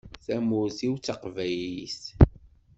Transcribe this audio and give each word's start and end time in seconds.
Tamurt-iw 0.25 0.93
d 0.95 0.99
taqbaylit. 1.05 2.01